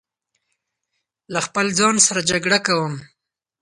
[1.33, 2.93] له خپل ځان سره جګړه کوم